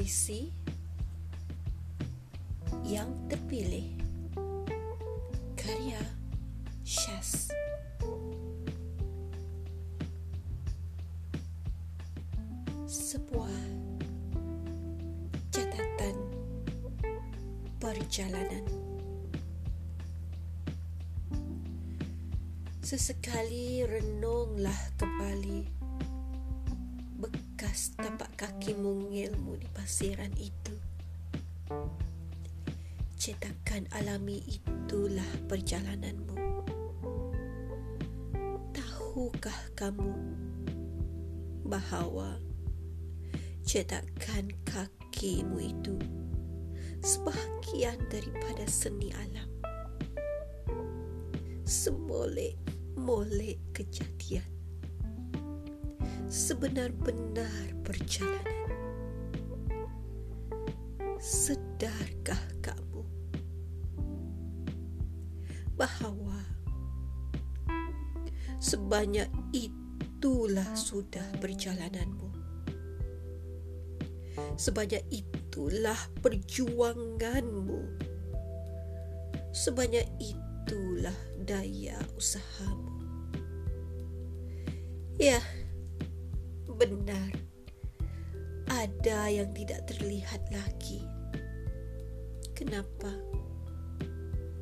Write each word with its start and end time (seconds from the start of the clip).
puisi 0.00 0.48
yang 2.88 3.12
terpilih 3.28 3.84
karya 5.52 6.00
Shaz. 6.80 7.52
Sebuah 12.88 13.60
catatan 15.52 16.16
perjalanan. 17.76 18.64
Sesekali 22.80 23.84
renunglah 23.84 24.80
kembali 24.96 25.60
bekas 27.20 27.92
tapak 28.00 28.32
kakimu 28.40 28.99
di 29.60 29.68
pasiran 29.76 30.32
itu. 30.40 30.74
Cetakan 33.20 33.84
alami 33.92 34.40
itulah 34.48 35.28
perjalananmu. 35.44 36.40
Tahukah 38.72 39.60
kamu 39.76 40.16
bahawa 41.68 42.40
cetakan 43.60 44.48
kakimu 44.64 45.60
itu 45.60 46.00
sebahagian 47.04 48.00
daripada 48.08 48.64
seni 48.64 49.12
alam? 49.12 49.50
Semolek-molek 51.68 53.60
kejadian. 53.76 54.48
Sebenar-benar 56.26 57.76
perjalanan. 57.84 58.79
Sedarkah 61.20 62.40
kamu 62.64 63.04
bahawa 65.76 66.40
sebanyak 68.56 69.28
itulah 69.52 70.64
sudah 70.72 71.28
perjalananmu. 71.36 72.32
Sebanyak 74.56 75.04
itulah 75.12 76.00
perjuanganmu. 76.24 78.00
Sebanyak 79.52 80.08
itulah 80.24 81.20
daya 81.44 82.00
usahamu. 82.16 82.96
Ya, 85.20 85.44
benar. 86.64 87.49
Ada 88.70 89.26
yang 89.26 89.50
tidak 89.50 89.82
terlihat 89.90 90.46
lagi. 90.54 91.02
Kenapa? 92.54 93.10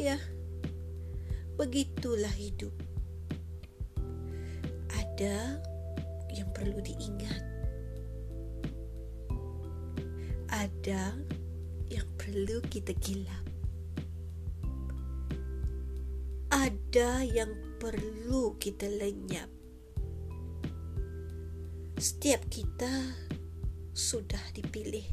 Ya, 0.00 0.16
begitulah 1.60 2.32
hidup. 2.32 2.72
Ada 4.88 5.60
yang 6.32 6.48
perlu 6.56 6.80
diingat. 6.80 7.44
Ada 10.48 11.20
yang 11.92 12.08
perlu 12.16 12.64
kita 12.72 12.96
gilap. 13.04 13.44
Ada 16.48 17.20
yang 17.28 17.52
perlu 17.76 18.56
kita 18.56 18.88
lenyap. 18.88 19.52
Setiap 22.00 22.48
kita 22.48 23.28
sudah 24.00 24.40
dipilih 24.56 25.04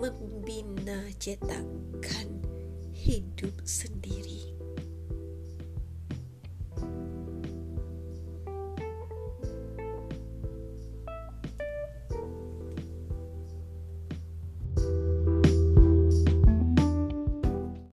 membina 0.00 1.04
cetakan 1.20 2.40
hidup 2.96 3.52
sendiri. 3.68 4.49